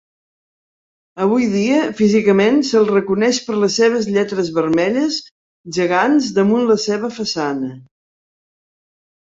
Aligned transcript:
Avui 1.25 1.43
dia, 1.55 1.81
físicament 1.99 2.57
se'l 2.71 2.87
reconeix 2.93 3.41
per 3.49 3.59
les 3.65 3.77
seves 3.81 4.09
lletres 4.15 4.51
vermelles 4.57 5.19
gegants 5.79 6.31
damunt 6.41 6.67
la 6.73 6.81
seva 6.89 7.13
façana. 7.21 7.73